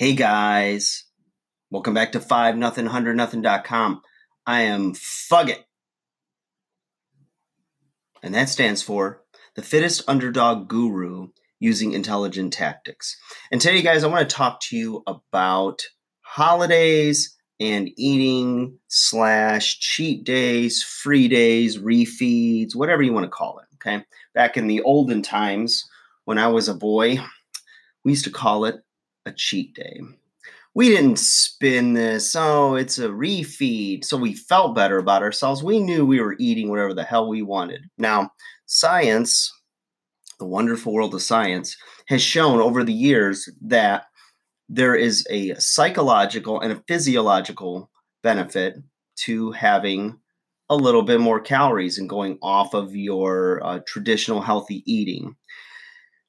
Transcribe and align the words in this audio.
Hey 0.00 0.14
guys, 0.14 1.04
welcome 1.70 1.92
back 1.92 2.12
to 2.12 2.20
5 2.20 2.56
nothing 2.56 2.86
100 2.86 3.14
nothing.com. 3.16 4.00
I 4.46 4.62
am 4.62 4.94
Fugget. 4.94 5.58
And 8.22 8.34
that 8.34 8.48
stands 8.48 8.80
for 8.80 9.20
the 9.56 9.62
fittest 9.62 10.02
underdog 10.08 10.68
guru 10.68 11.28
using 11.58 11.92
intelligent 11.92 12.54
tactics. 12.54 13.18
And 13.52 13.60
today, 13.60 13.82
guys, 13.82 14.02
I 14.02 14.06
want 14.06 14.26
to 14.26 14.34
talk 14.34 14.60
to 14.62 14.76
you 14.78 15.02
about 15.06 15.82
holidays 16.22 17.36
and 17.60 17.90
eating 17.98 18.78
slash 18.88 19.80
cheat 19.80 20.24
days, 20.24 20.82
free 20.82 21.28
days, 21.28 21.76
refeeds, 21.76 22.74
whatever 22.74 23.02
you 23.02 23.12
want 23.12 23.24
to 23.24 23.30
call 23.30 23.58
it. 23.58 23.66
Okay. 23.74 24.02
Back 24.32 24.56
in 24.56 24.66
the 24.66 24.80
olden 24.80 25.20
times 25.20 25.86
when 26.24 26.38
I 26.38 26.48
was 26.48 26.70
a 26.70 26.74
boy, 26.74 27.18
we 28.02 28.12
used 28.12 28.24
to 28.24 28.30
call 28.30 28.64
it 28.64 28.82
a 29.26 29.32
cheat 29.32 29.74
day. 29.74 30.00
We 30.74 30.88
didn't 30.88 31.18
spin 31.18 31.94
this, 31.94 32.36
oh, 32.36 32.76
it's 32.76 32.98
a 32.98 33.08
refeed. 33.08 34.04
So 34.04 34.16
we 34.16 34.34
felt 34.34 34.76
better 34.76 34.98
about 34.98 35.22
ourselves. 35.22 35.64
We 35.64 35.80
knew 35.80 36.06
we 36.06 36.20
were 36.20 36.36
eating 36.38 36.70
whatever 36.70 36.94
the 36.94 37.02
hell 37.02 37.28
we 37.28 37.42
wanted. 37.42 37.90
Now, 37.98 38.30
science, 38.66 39.52
the 40.38 40.46
wonderful 40.46 40.92
world 40.92 41.14
of 41.14 41.22
science, 41.22 41.76
has 42.06 42.22
shown 42.22 42.60
over 42.60 42.84
the 42.84 42.92
years 42.92 43.48
that 43.62 44.04
there 44.68 44.94
is 44.94 45.26
a 45.28 45.54
psychological 45.56 46.60
and 46.60 46.72
a 46.72 46.82
physiological 46.86 47.90
benefit 48.22 48.76
to 49.16 49.50
having 49.50 50.16
a 50.70 50.76
little 50.76 51.02
bit 51.02 51.20
more 51.20 51.40
calories 51.40 51.98
and 51.98 52.08
going 52.08 52.38
off 52.42 52.74
of 52.74 52.94
your 52.94 53.60
uh, 53.64 53.80
traditional 53.86 54.40
healthy 54.40 54.84
eating. 54.86 55.34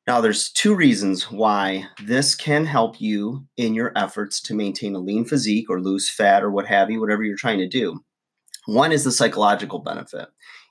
Now, 0.07 0.19
there's 0.19 0.51
two 0.51 0.75
reasons 0.75 1.31
why 1.31 1.85
this 2.03 2.33
can 2.33 2.65
help 2.65 2.99
you 2.99 3.45
in 3.55 3.75
your 3.75 3.91
efforts 3.95 4.41
to 4.41 4.55
maintain 4.55 4.95
a 4.95 4.99
lean 4.99 5.25
physique 5.25 5.69
or 5.69 5.79
lose 5.79 6.09
fat 6.09 6.43
or 6.43 6.49
what 6.49 6.65
have 6.65 6.89
you, 6.89 6.99
whatever 6.99 7.23
you're 7.23 7.37
trying 7.37 7.59
to 7.59 7.67
do. 7.67 8.03
One 8.65 8.91
is 8.91 9.03
the 9.03 9.11
psychological 9.11 9.79
benefit. 9.79 10.27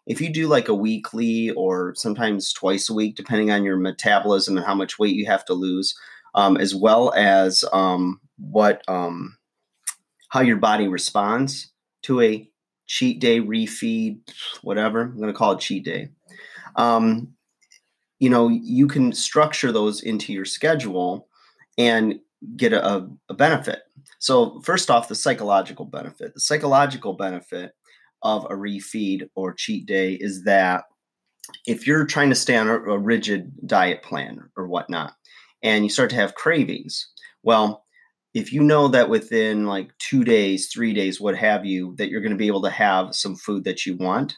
If 0.06 0.20
you 0.20 0.32
do 0.32 0.48
like 0.48 0.68
a 0.68 0.74
weekly 0.74 1.50
or 1.50 1.94
sometimes 1.96 2.52
twice 2.52 2.90
a 2.90 2.94
week, 2.94 3.14
depending 3.14 3.50
on 3.50 3.62
your 3.62 3.76
metabolism 3.76 4.56
and 4.56 4.66
how 4.66 4.74
much 4.74 4.98
weight 4.98 5.14
you 5.14 5.26
have 5.26 5.44
to 5.44 5.54
lose, 5.54 5.94
um, 6.34 6.56
as 6.56 6.74
well 6.74 7.12
as 7.14 7.64
um, 7.72 8.20
what 8.36 8.82
um, 8.88 9.36
how 10.30 10.40
your 10.40 10.56
body 10.56 10.88
responds 10.88 11.72
to 12.02 12.20
a 12.20 12.48
cheat 12.86 13.20
day, 13.20 13.40
refeed, 13.40 14.18
whatever. 14.62 15.02
I'm 15.02 15.16
going 15.16 15.32
to 15.32 15.38
call 15.38 15.52
it 15.52 15.60
cheat 15.60 15.84
day. 15.84 16.08
Um, 16.76 17.34
you 18.20 18.28
know, 18.30 18.48
you 18.48 18.86
can 18.86 19.12
structure 19.12 19.72
those 19.72 20.02
into 20.02 20.32
your 20.32 20.44
schedule 20.44 21.26
and 21.78 22.20
get 22.56 22.72
a, 22.72 23.08
a 23.28 23.34
benefit. 23.34 23.80
So, 24.18 24.60
first 24.60 24.90
off, 24.90 25.08
the 25.08 25.14
psychological 25.14 25.86
benefit. 25.86 26.34
The 26.34 26.40
psychological 26.40 27.14
benefit 27.14 27.72
of 28.22 28.44
a 28.44 28.54
refeed 28.54 29.28
or 29.34 29.54
cheat 29.54 29.86
day 29.86 30.14
is 30.14 30.44
that 30.44 30.84
if 31.66 31.86
you're 31.86 32.04
trying 32.04 32.28
to 32.28 32.36
stay 32.36 32.56
on 32.56 32.68
a, 32.68 32.74
a 32.74 32.98
rigid 32.98 33.50
diet 33.66 34.02
plan 34.02 34.38
or 34.56 34.68
whatnot, 34.68 35.14
and 35.62 35.84
you 35.84 35.90
start 35.90 36.10
to 36.10 36.16
have 36.16 36.34
cravings, 36.34 37.08
well, 37.42 37.84
if 38.34 38.52
you 38.52 38.62
know 38.62 38.86
that 38.88 39.08
within 39.08 39.66
like 39.66 39.90
two 39.98 40.24
days, 40.24 40.68
three 40.68 40.92
days, 40.92 41.20
what 41.20 41.36
have 41.36 41.64
you, 41.64 41.94
that 41.96 42.10
you're 42.10 42.20
going 42.20 42.30
to 42.30 42.36
be 42.36 42.46
able 42.46 42.62
to 42.62 42.70
have 42.70 43.14
some 43.14 43.34
food 43.34 43.64
that 43.64 43.86
you 43.86 43.96
want, 43.96 44.36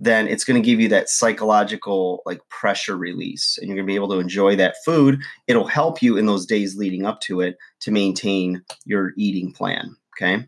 then 0.00 0.26
it's 0.26 0.44
going 0.44 0.60
to 0.60 0.66
give 0.66 0.80
you 0.80 0.88
that 0.88 1.08
psychological 1.08 2.22
like 2.24 2.40
pressure 2.48 2.96
release 2.96 3.58
and 3.58 3.68
you're 3.68 3.76
going 3.76 3.86
to 3.86 3.90
be 3.90 3.96
able 3.96 4.08
to 4.08 4.18
enjoy 4.18 4.56
that 4.56 4.76
food. 4.84 5.20
It'll 5.46 5.66
help 5.66 6.02
you 6.02 6.16
in 6.16 6.26
those 6.26 6.46
days 6.46 6.76
leading 6.76 7.04
up 7.04 7.20
to 7.22 7.40
it 7.40 7.58
to 7.80 7.90
maintain 7.90 8.62
your 8.86 9.12
eating 9.16 9.52
plan 9.52 9.94
okay? 10.20 10.46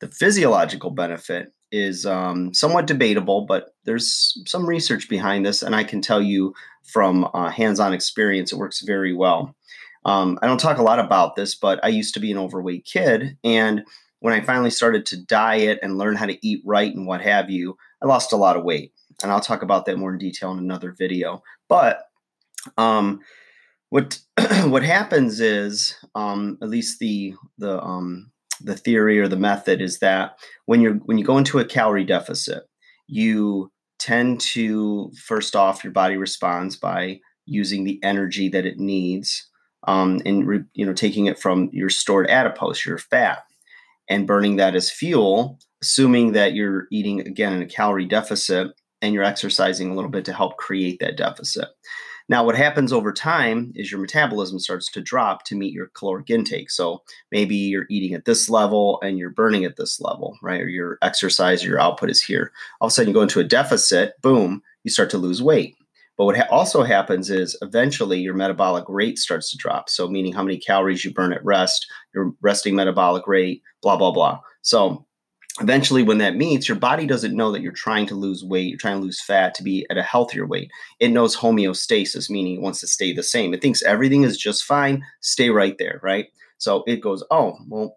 The 0.00 0.08
physiological 0.08 0.90
benefit 0.90 1.52
is 1.70 2.06
um, 2.06 2.54
somewhat 2.54 2.86
debatable 2.86 3.44
but 3.44 3.74
there's 3.84 4.40
some 4.46 4.66
research 4.66 5.06
behind 5.06 5.44
this 5.44 5.62
and 5.62 5.76
i 5.76 5.84
can 5.84 6.00
tell 6.00 6.22
you 6.22 6.54
from 6.84 7.28
uh, 7.34 7.50
hands-on 7.50 7.92
experience 7.92 8.52
it 8.52 8.58
works 8.58 8.80
very 8.80 9.12
well. 9.12 9.54
Um, 10.06 10.38
i 10.40 10.46
don't 10.46 10.60
talk 10.60 10.78
a 10.78 10.82
lot 10.82 10.98
about 10.98 11.36
this 11.36 11.54
but 11.54 11.78
i 11.84 11.88
used 11.88 12.14
to 12.14 12.20
be 12.20 12.32
an 12.32 12.38
overweight 12.38 12.86
kid 12.86 13.36
and 13.44 13.84
when 14.20 14.32
i 14.32 14.40
finally 14.40 14.70
started 14.70 15.04
to 15.06 15.22
diet 15.22 15.78
and 15.82 15.98
learn 15.98 16.16
how 16.16 16.24
to 16.24 16.46
eat 16.46 16.62
right 16.64 16.94
and 16.94 17.06
what 17.06 17.20
have 17.20 17.50
you 17.50 17.76
I 18.02 18.06
lost 18.06 18.32
a 18.32 18.36
lot 18.36 18.56
of 18.56 18.64
weight, 18.64 18.92
and 19.22 19.32
I'll 19.32 19.40
talk 19.40 19.62
about 19.62 19.86
that 19.86 19.98
more 19.98 20.12
in 20.12 20.18
detail 20.18 20.52
in 20.52 20.58
another 20.58 20.92
video. 20.92 21.42
But 21.68 22.02
um, 22.76 23.20
what 23.90 24.20
what 24.64 24.82
happens 24.82 25.40
is, 25.40 25.96
um, 26.14 26.58
at 26.62 26.68
least 26.68 26.98
the 26.98 27.34
the 27.58 27.82
um, 27.82 28.30
the 28.60 28.76
theory 28.76 29.18
or 29.18 29.28
the 29.28 29.36
method 29.36 29.80
is 29.80 29.98
that 29.98 30.38
when 30.66 30.80
you're 30.80 30.94
when 30.94 31.18
you 31.18 31.24
go 31.24 31.38
into 31.38 31.58
a 31.58 31.64
calorie 31.64 32.04
deficit, 32.04 32.64
you 33.06 33.70
tend 33.98 34.40
to 34.40 35.10
first 35.24 35.56
off 35.56 35.82
your 35.82 35.92
body 35.92 36.16
responds 36.16 36.76
by 36.76 37.20
using 37.46 37.84
the 37.84 37.98
energy 38.02 38.48
that 38.48 38.66
it 38.66 38.78
needs 38.78 39.48
um, 39.86 40.20
and 40.24 40.46
re, 40.46 40.60
you 40.74 40.84
know 40.84 40.92
taking 40.92 41.26
it 41.26 41.38
from 41.38 41.68
your 41.72 41.90
stored 41.90 42.28
adipose, 42.28 42.84
your 42.84 42.98
fat, 42.98 43.44
and 44.08 44.26
burning 44.26 44.56
that 44.56 44.74
as 44.74 44.90
fuel 44.90 45.58
assuming 45.82 46.32
that 46.32 46.54
you're 46.54 46.86
eating 46.90 47.20
again 47.20 47.52
in 47.52 47.62
a 47.62 47.66
calorie 47.66 48.06
deficit 48.06 48.68
and 49.00 49.14
you're 49.14 49.24
exercising 49.24 49.90
a 49.90 49.94
little 49.94 50.10
bit 50.10 50.24
to 50.24 50.32
help 50.32 50.56
create 50.56 50.98
that 51.00 51.16
deficit. 51.16 51.68
Now, 52.30 52.44
what 52.44 52.56
happens 52.56 52.92
over 52.92 53.10
time 53.10 53.72
is 53.74 53.90
your 53.90 54.00
metabolism 54.00 54.58
starts 54.58 54.90
to 54.92 55.00
drop 55.00 55.44
to 55.44 55.56
meet 55.56 55.72
your 55.72 55.88
caloric 55.94 56.28
intake. 56.28 56.70
So 56.70 57.02
maybe 57.32 57.56
you're 57.56 57.86
eating 57.88 58.14
at 58.14 58.26
this 58.26 58.50
level 58.50 59.00
and 59.02 59.18
you're 59.18 59.30
burning 59.30 59.64
at 59.64 59.76
this 59.76 59.98
level, 59.98 60.36
right? 60.42 60.60
Or 60.60 60.68
your 60.68 60.98
exercise, 61.00 61.64
your 61.64 61.80
output 61.80 62.10
is 62.10 62.22
here. 62.22 62.52
All 62.80 62.86
of 62.86 62.90
a 62.90 62.94
sudden, 62.94 63.08
you 63.08 63.14
go 63.14 63.22
into 63.22 63.40
a 63.40 63.44
deficit, 63.44 64.12
boom, 64.20 64.60
you 64.84 64.90
start 64.90 65.08
to 65.10 65.18
lose 65.18 65.42
weight. 65.42 65.74
But 66.18 66.26
what 66.26 66.36
ha- 66.36 66.48
also 66.50 66.82
happens 66.82 67.30
is 67.30 67.56
eventually 67.62 68.18
your 68.18 68.34
metabolic 68.34 68.84
rate 68.88 69.18
starts 69.18 69.50
to 69.52 69.56
drop. 69.56 69.88
So, 69.88 70.08
meaning 70.08 70.34
how 70.34 70.42
many 70.42 70.58
calories 70.58 71.04
you 71.04 71.14
burn 71.14 71.32
at 71.32 71.44
rest, 71.44 71.86
your 72.12 72.32
resting 72.42 72.74
metabolic 72.74 73.26
rate, 73.26 73.62
blah, 73.80 73.96
blah, 73.96 74.10
blah. 74.10 74.40
So, 74.60 75.06
eventually 75.60 76.02
when 76.02 76.18
that 76.18 76.36
meets 76.36 76.68
your 76.68 76.78
body 76.78 77.06
doesn't 77.06 77.36
know 77.36 77.50
that 77.52 77.62
you're 77.62 77.72
trying 77.72 78.06
to 78.06 78.14
lose 78.14 78.44
weight 78.44 78.68
you're 78.68 78.78
trying 78.78 78.98
to 78.98 79.04
lose 79.04 79.20
fat 79.20 79.54
to 79.54 79.62
be 79.62 79.86
at 79.90 79.98
a 79.98 80.02
healthier 80.02 80.46
weight. 80.46 80.70
It 81.00 81.08
knows 81.08 81.36
homeostasis 81.36 82.30
meaning 82.30 82.56
it 82.56 82.62
wants 82.62 82.80
to 82.80 82.86
stay 82.86 83.12
the 83.12 83.22
same. 83.22 83.54
It 83.54 83.62
thinks 83.62 83.82
everything 83.82 84.22
is 84.22 84.36
just 84.36 84.64
fine 84.64 85.04
stay 85.20 85.50
right 85.50 85.76
there 85.78 86.00
right? 86.02 86.26
So 86.58 86.84
it 86.86 87.00
goes 87.00 87.24
oh 87.30 87.56
well 87.68 87.96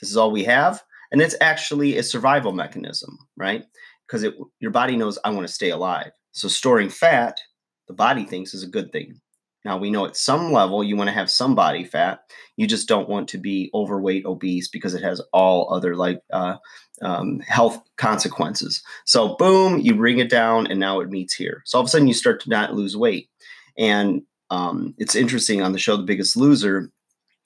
this 0.00 0.10
is 0.10 0.16
all 0.16 0.30
we 0.30 0.44
have. 0.44 0.82
And 1.12 1.20
it's 1.20 1.36
actually 1.40 1.98
a 1.98 2.02
survival 2.02 2.52
mechanism 2.52 3.18
right? 3.36 3.64
Because 4.06 4.22
it 4.22 4.34
your 4.60 4.70
body 4.70 4.96
knows 4.96 5.18
i 5.24 5.30
want 5.30 5.46
to 5.46 5.52
stay 5.52 5.70
alive. 5.70 6.12
So 6.32 6.48
storing 6.48 6.88
fat 6.88 7.40
the 7.88 7.94
body 7.94 8.24
thinks 8.24 8.54
is 8.54 8.62
a 8.62 8.68
good 8.68 8.92
thing 8.92 9.20
now 9.64 9.78
we 9.78 9.90
know 9.90 10.06
at 10.06 10.16
some 10.16 10.52
level 10.52 10.82
you 10.82 10.96
want 10.96 11.08
to 11.08 11.14
have 11.14 11.30
some 11.30 11.54
body 11.54 11.84
fat. 11.84 12.20
You 12.56 12.66
just 12.66 12.88
don't 12.88 13.08
want 13.08 13.28
to 13.28 13.38
be 13.38 13.70
overweight, 13.74 14.24
obese 14.24 14.68
because 14.68 14.94
it 14.94 15.02
has 15.02 15.20
all 15.32 15.72
other 15.72 15.96
like 15.96 16.20
uh, 16.32 16.56
um, 17.02 17.40
health 17.40 17.82
consequences. 17.96 18.82
So 19.04 19.36
boom, 19.36 19.80
you 19.80 19.94
bring 19.94 20.18
it 20.18 20.30
down, 20.30 20.66
and 20.66 20.80
now 20.80 21.00
it 21.00 21.10
meets 21.10 21.34
here. 21.34 21.62
So 21.66 21.78
all 21.78 21.82
of 21.82 21.86
a 21.86 21.90
sudden 21.90 22.08
you 22.08 22.14
start 22.14 22.40
to 22.42 22.50
not 22.50 22.74
lose 22.74 22.96
weight. 22.96 23.28
And 23.76 24.22
um, 24.50 24.94
it's 24.98 25.14
interesting 25.14 25.62
on 25.62 25.72
the 25.72 25.78
show 25.78 25.96
The 25.96 26.02
Biggest 26.02 26.36
Loser 26.36 26.90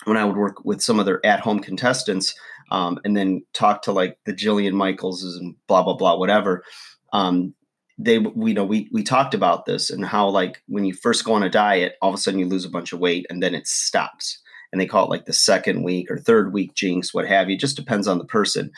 when 0.04 0.16
I 0.16 0.24
would 0.24 0.36
work 0.36 0.64
with 0.64 0.82
some 0.82 0.98
of 0.98 1.06
their 1.06 1.24
at-home 1.24 1.60
contestants 1.60 2.34
um, 2.70 2.98
and 3.04 3.16
then 3.16 3.44
talk 3.52 3.82
to 3.82 3.92
like 3.92 4.18
the 4.24 4.32
Jillian 4.32 4.72
Michaelses 4.72 5.36
and 5.36 5.54
blah 5.66 5.82
blah 5.82 5.96
blah 5.96 6.16
whatever. 6.16 6.64
Um, 7.12 7.54
they 7.98 8.18
we 8.18 8.50
you 8.50 8.54
know 8.54 8.64
we 8.64 8.88
we 8.92 9.02
talked 9.02 9.34
about 9.34 9.66
this 9.66 9.90
and 9.90 10.04
how 10.04 10.28
like 10.28 10.62
when 10.66 10.84
you 10.84 10.92
first 10.92 11.24
go 11.24 11.34
on 11.34 11.42
a 11.42 11.50
diet 11.50 11.94
all 12.02 12.10
of 12.10 12.14
a 12.14 12.18
sudden 12.18 12.40
you 12.40 12.46
lose 12.46 12.64
a 12.64 12.70
bunch 12.70 12.92
of 12.92 12.98
weight 12.98 13.24
and 13.30 13.42
then 13.42 13.54
it 13.54 13.66
stops 13.66 14.40
and 14.72 14.80
they 14.80 14.86
call 14.86 15.04
it 15.04 15.10
like 15.10 15.26
the 15.26 15.32
second 15.32 15.84
week 15.84 16.10
or 16.10 16.18
third 16.18 16.52
week 16.52 16.74
jinx 16.74 17.14
what 17.14 17.26
have 17.26 17.48
you 17.48 17.54
it 17.54 17.60
just 17.60 17.76
depends 17.76 18.08
on 18.08 18.18
the 18.18 18.24
person 18.24 18.70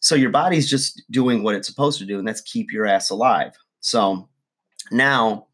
so 0.00 0.14
your 0.14 0.30
body's 0.30 0.68
just 0.68 1.02
doing 1.10 1.42
what 1.42 1.54
it's 1.54 1.68
supposed 1.68 1.98
to 1.98 2.06
do 2.06 2.18
and 2.18 2.28
that's 2.28 2.42
keep 2.42 2.70
your 2.70 2.86
ass 2.86 3.08
alive 3.08 3.52
so 3.80 4.28
now 4.90 5.46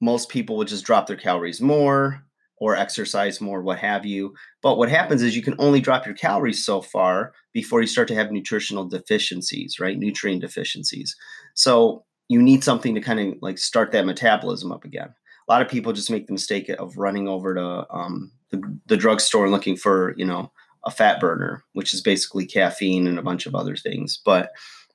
most 0.00 0.30
people 0.30 0.56
would 0.56 0.68
just 0.68 0.86
drop 0.86 1.06
their 1.06 1.16
calories 1.16 1.60
more 1.60 2.24
or 2.60 2.76
exercise 2.76 3.40
more, 3.40 3.62
what 3.62 3.78
have 3.78 4.04
you. 4.04 4.34
But 4.62 4.76
what 4.76 4.90
happens 4.90 5.22
is 5.22 5.34
you 5.34 5.42
can 5.42 5.56
only 5.58 5.80
drop 5.80 6.04
your 6.04 6.14
calories 6.14 6.64
so 6.64 6.82
far 6.82 7.32
before 7.54 7.80
you 7.80 7.86
start 7.86 8.06
to 8.08 8.14
have 8.14 8.30
nutritional 8.30 8.84
deficiencies, 8.84 9.80
right? 9.80 9.98
Nutrient 9.98 10.42
deficiencies. 10.42 11.16
So 11.54 12.04
you 12.28 12.40
need 12.40 12.64
something 12.64 12.94
to 12.94 13.00
kind 13.00 13.20
of 13.20 13.38
like 13.40 13.58
start 13.58 13.92
that 13.92 14.06
metabolism 14.06 14.72
up 14.72 14.84
again. 14.84 15.14
A 15.48 15.52
lot 15.52 15.62
of 15.62 15.68
people 15.68 15.92
just 15.92 16.10
make 16.10 16.26
the 16.26 16.32
mistake 16.32 16.68
of 16.68 16.96
running 16.96 17.28
over 17.28 17.54
to 17.54 17.86
um, 17.90 18.30
the, 18.50 18.78
the 18.86 18.96
drugstore 18.96 19.44
and 19.44 19.52
looking 19.52 19.76
for, 19.76 20.14
you 20.16 20.24
know, 20.24 20.52
a 20.84 20.90
fat 20.90 21.20
burner, 21.20 21.64
which 21.72 21.92
is 21.92 22.00
basically 22.00 22.46
caffeine 22.46 23.06
and 23.06 23.18
a 23.18 23.22
bunch 23.22 23.46
of 23.46 23.54
other 23.54 23.76
things. 23.76 24.20
But 24.24 24.50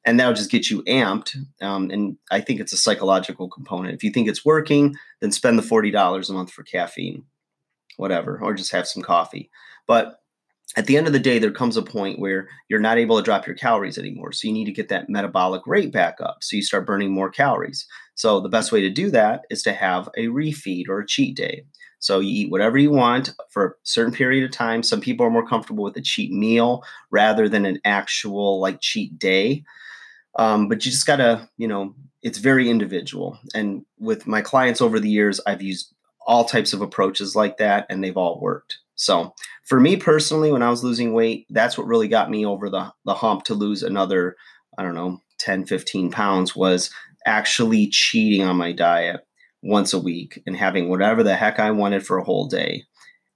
and 0.05 0.19
that'll 0.19 0.33
just 0.33 0.51
get 0.51 0.69
you 0.69 0.83
amped. 0.83 1.35
Um, 1.61 1.89
and 1.89 2.17
I 2.31 2.39
think 2.39 2.59
it's 2.59 2.73
a 2.73 2.77
psychological 2.77 3.49
component. 3.49 3.95
If 3.95 4.03
you 4.03 4.11
think 4.11 4.27
it's 4.27 4.45
working, 4.45 4.95
then 5.19 5.31
spend 5.31 5.59
the 5.59 5.63
forty 5.63 5.91
dollars 5.91 6.29
a 6.29 6.33
month 6.33 6.51
for 6.51 6.63
caffeine 6.63 7.25
whatever, 7.97 8.39
or 8.41 8.53
just 8.53 8.71
have 8.71 8.87
some 8.87 9.03
coffee. 9.03 9.49
But 9.87 10.19
at 10.77 10.87
the 10.87 10.97
end 10.97 11.07
of 11.07 11.13
the 11.13 11.19
day, 11.19 11.39
there 11.39 11.51
comes 11.51 11.77
a 11.77 11.81
point 11.81 12.19
where 12.19 12.49
you're 12.69 12.79
not 12.79 12.97
able 12.97 13.17
to 13.17 13.23
drop 13.23 13.47
your 13.47 13.55
calories 13.55 13.97
anymore. 13.97 14.31
So 14.31 14.47
you 14.47 14.53
need 14.53 14.65
to 14.65 14.71
get 14.71 14.89
that 14.89 15.09
metabolic 15.09 15.65
rate 15.65 15.91
back 15.91 16.17
up. 16.19 16.37
So 16.41 16.55
you 16.55 16.61
start 16.63 16.87
burning 16.87 17.11
more 17.11 17.29
calories. 17.29 17.85
So 18.15 18.39
the 18.39 18.49
best 18.49 18.71
way 18.71 18.81
to 18.81 18.89
do 18.89 19.09
that 19.11 19.43
is 19.49 19.63
to 19.63 19.73
have 19.73 20.09
a 20.17 20.27
refeed 20.27 20.89
or 20.89 20.99
a 20.99 21.07
cheat 21.07 21.35
day. 21.35 21.65
So 21.99 22.19
you 22.19 22.45
eat 22.45 22.51
whatever 22.51 22.77
you 22.77 22.91
want 22.91 23.31
for 23.49 23.65
a 23.65 23.73
certain 23.83 24.13
period 24.13 24.43
of 24.43 24.51
time. 24.51 24.83
Some 24.83 25.01
people 25.01 25.25
are 25.25 25.31
more 25.31 25.47
comfortable 25.47 25.83
with 25.83 25.97
a 25.97 26.01
cheat 26.01 26.31
meal 26.31 26.83
rather 27.09 27.47
than 27.47 27.65
an 27.65 27.79
actual 27.85 28.59
like 28.59 28.81
cheat 28.81 29.17
day. 29.17 29.63
Um, 30.37 30.67
but 30.67 30.85
you 30.85 30.91
just 30.91 31.07
gotta, 31.07 31.47
you 31.57 31.67
know, 31.67 31.95
it's 32.21 32.39
very 32.39 32.69
individual. 32.69 33.39
And 33.53 33.85
with 33.99 34.27
my 34.27 34.41
clients 34.41 34.81
over 34.81 34.99
the 34.99 35.09
years, 35.09 35.39
I've 35.47 35.61
used 35.61 35.93
all 36.27 36.43
types 36.43 36.73
of 36.73 36.81
approaches 36.81 37.35
like 37.35 37.57
that, 37.57 37.85
and 37.89 38.03
they've 38.03 38.17
all 38.17 38.39
worked. 38.39 38.79
So 38.95 39.33
for 39.65 39.79
me 39.79 39.97
personally, 39.97 40.51
when 40.51 40.63
I 40.63 40.69
was 40.69 40.83
losing 40.83 41.13
weight, 41.13 41.45
that's 41.49 41.77
what 41.77 41.87
really 41.87 42.07
got 42.07 42.29
me 42.29 42.45
over 42.45 42.69
the, 42.69 42.91
the 43.05 43.13
hump 43.13 43.43
to 43.45 43.53
lose 43.53 43.83
another, 43.83 44.35
I 44.77 44.83
don't 44.83 44.95
know, 44.95 45.19
10, 45.39 45.65
15 45.65 46.11
pounds 46.11 46.55
was 46.55 46.89
actually 47.25 47.87
cheating 47.87 48.43
on 48.43 48.55
my 48.55 48.71
diet 48.71 49.21
once 49.61 49.93
a 49.93 49.99
week 49.99 50.41
and 50.45 50.55
having 50.55 50.89
whatever 50.89 51.23
the 51.23 51.35
heck 51.35 51.59
I 51.59 51.71
wanted 51.71 52.05
for 52.05 52.17
a 52.17 52.23
whole 52.23 52.47
day. 52.47 52.83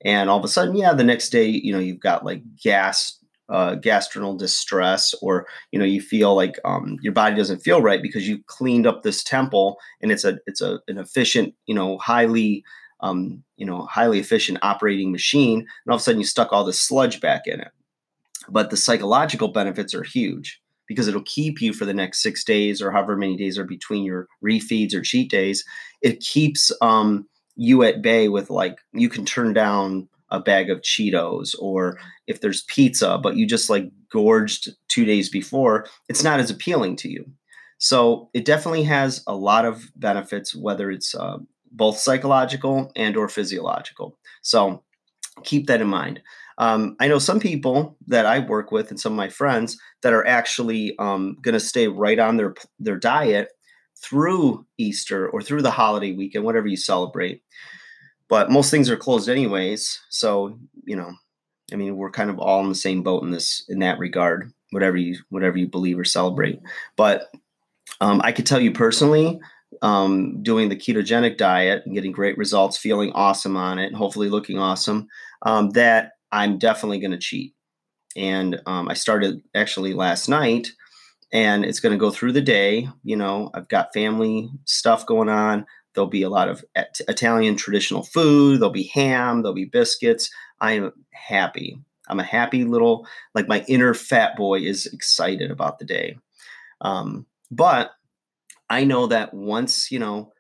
And 0.06 0.30
all 0.30 0.40
of 0.40 0.46
a 0.46 0.48
sudden, 0.48 0.76
yeah, 0.76 0.94
the 0.94 1.04
next 1.04 1.30
day, 1.30 1.48
you 1.48 1.74
know, 1.74 1.80
you've 1.80 2.00
got 2.00 2.24
like 2.24 2.42
gas, 2.64 3.18
uh, 3.50 3.76
gastrinal 3.76 4.38
distress, 4.38 5.14
or 5.22 5.48
you 5.72 5.80
know, 5.80 5.86
you 5.86 6.00
feel 6.00 6.36
like 6.36 6.56
um, 6.64 6.98
your 7.02 7.12
body 7.12 7.36
doesn't 7.36 7.60
feel 7.60 7.82
right 7.82 8.02
because 8.02 8.28
you 8.28 8.40
cleaned 8.46 8.88
up 8.88 9.02
this 9.02 9.24
temple, 9.24 9.78
and 10.02 10.12
it's 10.12 10.24
a 10.24 10.38
it's 10.46 10.62
a 10.62 10.80
an 10.88 11.00
efficient, 11.00 11.54
you 11.66 11.76
know, 11.76 11.98
highly 11.98 12.64
um, 13.02 13.44
you 13.58 13.66
know, 13.66 13.86
highly 13.86 14.20
efficient 14.20 14.60
operating 14.62 15.12
machine, 15.12 15.60
and 15.60 15.68
all 15.88 15.96
of 15.96 16.02
a 16.02 16.04
sudden 16.04 16.22
you 16.22 16.26
stuck 16.26 16.52
all 16.52 16.64
this 16.64 16.82
sludge 16.82 17.22
back 17.22 17.48
in 17.48 17.60
it. 17.60 17.72
But 18.50 18.70
the 18.70 18.78
psychological 18.78 19.50
benefits 19.50 19.94
are 19.94 20.04
huge 20.04 20.62
because 20.88 21.08
it'll 21.08 21.22
keep 21.22 21.62
you 21.62 21.72
for 21.72 21.86
the 21.86 21.94
next 21.94 22.22
six 22.22 22.44
days 22.44 22.82
or 22.82 22.92
however 22.92 23.16
many 23.16 23.38
days 23.38 23.58
are 23.58 23.64
between 23.64 24.04
your 24.04 24.28
refeeds 24.44 24.94
or 24.94 25.02
cheat 25.02 25.30
days. 25.30 25.64
It 26.02 26.20
keeps 26.20 26.72
um, 26.82 27.28
you 27.56 27.84
at 27.84 28.02
bay 28.02 28.28
with 28.28 28.50
like 28.50 28.80
you 28.94 29.08
can 29.08 29.24
turn 29.24 29.54
down 29.54 30.10
a 30.32 30.40
bag 30.40 30.70
of 30.70 30.82
Cheetos 30.82 31.56
or 31.60 32.00
if 32.28 32.42
there's 32.42 32.64
pizza, 32.64 33.20
but 33.22 33.36
you 33.36 33.46
just 33.46 33.70
like 33.70 33.90
gorged 34.12 34.70
two 34.88 35.06
days 35.06 35.30
before, 35.30 35.86
it's 36.08 36.24
not 36.24 36.40
as 36.40 36.50
appealing 36.50 36.96
to 36.98 37.10
you. 37.10 37.26
So 37.78 38.30
it 38.34 38.46
definitely 38.46 38.84
has 38.84 39.24
a 39.26 39.36
lot 39.36 39.66
of 39.66 39.90
benefits, 39.96 40.54
whether 40.54 40.92
it's 40.92 41.16
uh, 41.16 41.38
both 41.72 41.98
psychological 41.98 42.92
and 42.96 43.16
or 43.16 43.30
physiological. 43.30 44.18
So 44.42 44.84
keep 45.44 45.68
that 45.68 45.82
in 45.82 45.88
mind. 45.88 46.22
Um, 46.58 46.98
I 47.00 47.08
know 47.08 47.20
some 47.20 47.40
people 47.40 47.96
that 48.08 48.26
I 48.26 48.40
work 48.40 48.72
with 48.72 48.90
and 48.90 49.00
some 49.00 49.14
of 49.14 49.18
my 49.18 49.30
friends 49.30 49.78
that 50.02 50.14
are 50.14 50.28
actually 50.28 50.98
um, 51.00 51.38
going 51.42 51.54
to 51.54 51.60
stay 51.60 51.88
right 51.88 52.20
on 52.20 52.38
their 52.38 52.54
their 52.80 52.98
diet 52.98 53.50
through 54.02 54.66
Easter 54.78 55.30
or 55.30 55.42
through 55.42 55.62
the 55.62 55.72
holiday 55.72 56.14
weekend, 56.14 56.46
whatever 56.46 56.68
you 56.68 56.78
celebrate. 56.78 57.42
But 58.28 58.52
most 58.52 58.72
things 58.72 58.90
are 58.90 58.98
closed 58.98 59.30
anyways, 59.30 60.00
so 60.10 60.60
you 60.84 60.96
know, 60.96 61.12
I 61.72 61.78
mean, 61.78 61.96
we're 61.96 62.12
kind 62.12 62.30
of 62.30 62.40
all 62.40 62.62
in 62.62 62.70
the 62.70 62.76
same 62.76 63.04
boat 63.04 63.24
in 63.24 63.32
this 63.32 63.64
in 63.70 63.80
that 63.80 63.98
regard. 63.98 64.52
Whatever 64.72 64.98
you 64.98 65.18
whatever 65.30 65.58
you 65.58 65.68
believe 65.68 65.98
or 65.98 66.04
celebrate, 66.04 66.60
but 66.96 67.32
um, 68.02 68.22
I 68.24 68.32
could 68.32 68.46
tell 68.46 68.60
you 68.60 68.72
personally, 68.72 69.40
um, 69.82 70.42
doing 70.42 70.70
the 70.70 70.76
ketogenic 70.76 71.38
diet 71.38 71.84
and 71.86 71.96
getting 71.96 72.12
great 72.12 72.38
results, 72.38 72.78
feeling 72.78 73.12
awesome 73.14 73.56
on 73.56 73.80
it, 73.80 73.94
hopefully 73.94 74.30
looking 74.30 74.60
awesome, 74.60 75.08
um, 75.44 75.70
that 75.72 76.14
I'm 76.32 76.58
definitely 76.58 77.00
going 77.00 77.12
to 77.12 77.18
cheat. 77.18 77.54
And 78.16 78.60
um, 78.66 78.90
I 78.90 78.94
started 78.94 79.42
actually 79.56 79.94
last 79.94 80.28
night, 80.28 80.70
and 81.32 81.64
it's 81.64 81.80
going 81.80 81.94
to 81.94 82.00
go 82.00 82.12
through 82.12 82.34
the 82.34 82.42
day. 82.42 82.90
You 83.04 83.16
know, 83.16 83.52
I've 83.54 83.68
got 83.68 83.94
family 83.94 84.50
stuff 84.66 85.06
going 85.06 85.30
on. 85.30 85.66
There'll 85.94 86.10
be 86.10 86.24
a 86.24 86.30
lot 86.30 86.50
of 86.50 86.64
Italian 87.08 87.56
traditional 87.56 88.04
food. 88.04 88.60
There'll 88.60 88.72
be 88.72 88.92
ham. 88.94 89.42
There'll 89.42 89.56
be 89.56 89.66
biscuits. 89.66 90.30
I 90.60 90.74
am 90.74 90.92
happy. 91.12 91.80
I'm 92.08 92.20
a 92.20 92.24
happy 92.24 92.64
little, 92.64 93.08
like 93.36 93.48
my 93.48 93.64
inner 93.68 93.94
fat 93.94 94.36
boy 94.36 94.62
is 94.62 94.88
excited 94.88 95.52
about 95.52 95.78
the 95.78 95.86
day. 95.86 96.18
Um, 96.82 97.28
but 97.52 97.92
I 98.70 98.84
know 98.84 99.08
that 99.08 99.34
once, 99.34 99.92
you 99.92 100.00
know, 100.00 100.32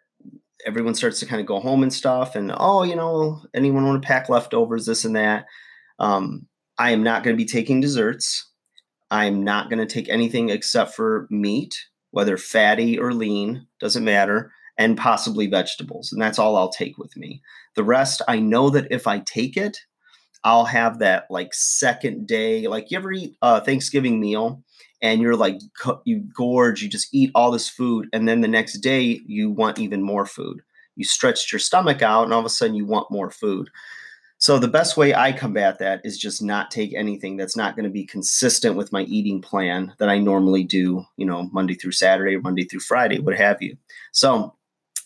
everyone 0.65 0.93
starts 0.93 1.19
to 1.19 1.25
kind 1.25 1.41
of 1.41 1.47
go 1.47 1.59
home 1.59 1.83
and 1.83 1.93
stuff, 1.93 2.35
and 2.35 2.53
oh, 2.55 2.83
you 2.83 2.95
know, 2.95 3.41
anyone 3.53 3.85
want 3.85 4.01
to 4.01 4.07
pack 4.07 4.29
leftovers, 4.29 4.85
this 4.85 5.05
and 5.05 5.15
that. 5.15 5.45
Um, 5.99 6.47
I 6.77 6.91
am 6.91 7.03
not 7.03 7.23
going 7.23 7.35
to 7.35 7.43
be 7.43 7.49
taking 7.49 7.81
desserts. 7.81 8.49
I'm 9.11 9.43
not 9.43 9.69
going 9.69 9.85
to 9.85 9.91
take 9.91 10.07
anything 10.09 10.49
except 10.49 10.93
for 10.93 11.27
meat, 11.29 11.75
whether 12.11 12.37
fatty 12.37 12.97
or 12.97 13.13
lean, 13.13 13.65
doesn't 13.79 14.03
matter, 14.03 14.51
and 14.77 14.97
possibly 14.97 15.47
vegetables. 15.47 16.11
And 16.11 16.21
that's 16.21 16.39
all 16.39 16.55
I'll 16.55 16.71
take 16.71 16.97
with 16.97 17.17
me. 17.17 17.41
The 17.75 17.83
rest, 17.83 18.21
I 18.27 18.39
know 18.39 18.69
that 18.69 18.87
if 18.91 19.07
I 19.07 19.19
take 19.19 19.57
it, 19.57 19.77
I'll 20.43 20.65
have 20.65 20.99
that 20.99 21.25
like 21.29 21.53
second 21.53 22.27
day, 22.27 22.67
like 22.67 22.91
you 22.91 22.97
ever 22.97 23.11
eat 23.11 23.35
a 23.41 23.63
Thanksgiving 23.63 24.19
meal 24.19 24.63
and 25.01 25.21
you're 25.21 25.35
like 25.35 25.59
you 26.05 26.19
gorge 26.35 26.81
you 26.81 26.89
just 26.89 27.13
eat 27.13 27.31
all 27.35 27.51
this 27.51 27.69
food 27.69 28.07
and 28.13 28.27
then 28.27 28.41
the 28.41 28.47
next 28.47 28.79
day 28.79 29.21
you 29.25 29.49
want 29.49 29.79
even 29.79 30.01
more 30.01 30.25
food. 30.25 30.61
You 30.95 31.05
stretched 31.05 31.51
your 31.51 31.59
stomach 31.59 32.01
out 32.01 32.23
and 32.23 32.33
all 32.33 32.39
of 32.39 32.45
a 32.45 32.49
sudden 32.49 32.75
you 32.75 32.85
want 32.85 33.11
more 33.11 33.31
food. 33.31 33.69
So 34.41 34.57
the 34.57 34.69
best 34.69 34.95
way 34.95 35.13
i 35.13 35.31
combat 35.33 35.79
that 35.79 36.01
is 36.05 36.17
just 36.17 36.41
not 36.41 36.71
take 36.71 36.93
anything 36.93 37.35
that's 37.35 37.57
not 37.57 37.75
going 37.75 37.83
to 37.83 37.89
be 37.89 38.05
consistent 38.05 38.75
with 38.75 38.93
my 38.93 39.01
eating 39.03 39.41
plan 39.41 39.93
that 39.99 40.09
i 40.09 40.17
normally 40.17 40.63
do 40.63 41.03
you 41.17 41.25
know 41.25 41.49
monday 41.51 41.73
through 41.73 41.91
saturday 41.91 42.37
monday 42.37 42.63
through 42.63 42.79
friday 42.79 43.19
what 43.19 43.35
have 43.35 43.61
you. 43.61 43.77
So 44.13 44.55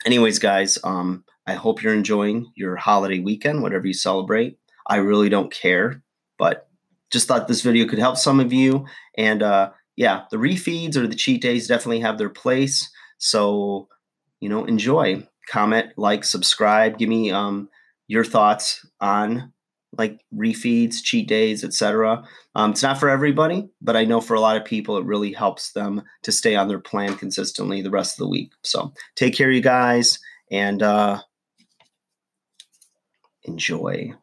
anyways 0.05 0.39
guys 0.39 0.77
um 0.83 1.23
i 1.47 1.53
hope 1.53 1.81
you're 1.81 1.95
enjoying 1.95 2.51
your 2.55 2.75
holiday 2.75 3.19
weekend 3.19 3.61
whatever 3.63 3.87
you 3.87 3.93
celebrate. 3.93 4.57
I 4.87 4.97
really 4.97 5.29
don't 5.29 5.51
care 5.51 6.01
but 6.37 6.67
just 7.11 7.27
thought 7.27 7.47
this 7.47 7.61
video 7.61 7.87
could 7.87 7.99
help 7.99 8.17
some 8.17 8.39
of 8.39 8.53
you 8.53 8.85
and 9.17 9.41
uh 9.41 9.71
yeah, 9.95 10.23
the 10.31 10.37
refeeds 10.37 10.95
or 10.95 11.07
the 11.07 11.15
cheat 11.15 11.41
days 11.41 11.67
definitely 11.67 11.99
have 11.99 12.17
their 12.17 12.29
place. 12.29 12.89
So, 13.17 13.87
you 14.39 14.49
know, 14.49 14.65
enjoy. 14.65 15.27
Comment, 15.49 15.91
like, 15.97 16.23
subscribe. 16.23 16.97
Give 16.97 17.09
me 17.09 17.31
um, 17.31 17.69
your 18.07 18.23
thoughts 18.23 18.85
on 18.99 19.53
like 19.97 20.19
refeeds, 20.33 21.03
cheat 21.03 21.27
days, 21.27 21.63
etc. 21.63 22.23
Um, 22.55 22.71
it's 22.71 22.83
not 22.83 22.99
for 22.99 23.09
everybody, 23.09 23.69
but 23.81 23.95
I 23.95 24.05
know 24.05 24.21
for 24.21 24.33
a 24.33 24.39
lot 24.39 24.57
of 24.57 24.65
people, 24.65 24.97
it 24.97 25.05
really 25.05 25.31
helps 25.31 25.71
them 25.73 26.01
to 26.23 26.31
stay 26.31 26.55
on 26.55 26.67
their 26.67 26.79
plan 26.79 27.15
consistently 27.15 27.81
the 27.81 27.91
rest 27.91 28.15
of 28.15 28.23
the 28.23 28.29
week. 28.29 28.53
So 28.63 28.93
take 29.15 29.35
care, 29.35 29.51
you 29.51 29.61
guys, 29.61 30.19
and 30.51 30.81
uh, 30.81 31.21
enjoy 33.43 34.13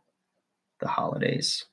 the 0.80 0.88
holidays. 0.88 1.64